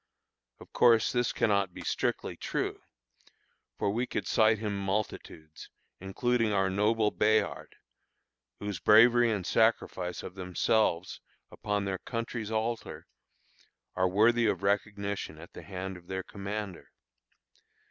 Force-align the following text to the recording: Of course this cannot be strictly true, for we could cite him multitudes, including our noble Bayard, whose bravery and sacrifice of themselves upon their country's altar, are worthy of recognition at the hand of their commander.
Of 0.59 0.73
course 0.73 1.11
this 1.11 1.31
cannot 1.31 1.75
be 1.75 1.83
strictly 1.83 2.35
true, 2.35 2.81
for 3.77 3.91
we 3.91 4.07
could 4.07 4.25
cite 4.25 4.57
him 4.57 4.75
multitudes, 4.75 5.69
including 5.99 6.51
our 6.51 6.71
noble 6.71 7.11
Bayard, 7.11 7.75
whose 8.57 8.79
bravery 8.79 9.31
and 9.31 9.45
sacrifice 9.45 10.23
of 10.23 10.33
themselves 10.33 11.21
upon 11.51 11.85
their 11.85 11.99
country's 11.99 12.49
altar, 12.49 13.05
are 13.95 14.09
worthy 14.09 14.47
of 14.47 14.63
recognition 14.63 15.37
at 15.37 15.53
the 15.53 15.61
hand 15.61 15.97
of 15.97 16.07
their 16.07 16.23
commander. 16.23 16.89